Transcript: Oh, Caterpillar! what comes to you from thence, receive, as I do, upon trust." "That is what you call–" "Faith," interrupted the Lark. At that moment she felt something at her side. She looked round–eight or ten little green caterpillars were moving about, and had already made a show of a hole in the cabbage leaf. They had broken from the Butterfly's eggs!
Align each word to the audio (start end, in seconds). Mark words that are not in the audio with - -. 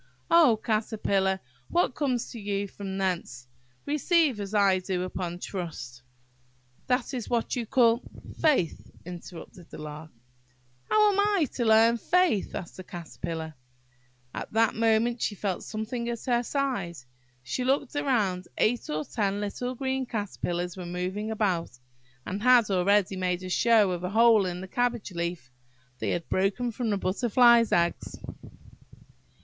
Oh, 0.31 0.59
Caterpillar! 0.65 1.39
what 1.69 1.93
comes 1.93 2.31
to 2.31 2.39
you 2.39 2.67
from 2.67 2.97
thence, 2.97 3.45
receive, 3.85 4.39
as 4.39 4.55
I 4.55 4.79
do, 4.79 5.03
upon 5.03 5.37
trust." 5.37 6.01
"That 6.87 7.13
is 7.13 7.29
what 7.29 7.55
you 7.55 7.67
call–" 7.67 8.01
"Faith," 8.41 8.89
interrupted 9.05 9.69
the 9.69 9.77
Lark. 9.77 10.09
At 10.89 10.97
that 14.55 14.71
moment 14.73 15.21
she 15.21 15.35
felt 15.35 15.63
something 15.63 16.09
at 16.09 16.23
her 16.25 16.41
side. 16.41 16.97
She 17.43 17.63
looked 17.63 17.93
round–eight 17.93 18.89
or 18.89 19.05
ten 19.05 19.39
little 19.39 19.75
green 19.75 20.07
caterpillars 20.07 20.75
were 20.75 20.87
moving 20.87 21.29
about, 21.29 21.77
and 22.25 22.41
had 22.41 22.71
already 22.71 23.15
made 23.15 23.43
a 23.43 23.49
show 23.49 23.91
of 23.91 24.03
a 24.03 24.09
hole 24.09 24.47
in 24.47 24.61
the 24.61 24.67
cabbage 24.67 25.11
leaf. 25.11 25.51
They 25.99 26.09
had 26.09 26.27
broken 26.27 26.71
from 26.71 26.89
the 26.89 26.97
Butterfly's 26.97 27.71
eggs! 27.71 28.15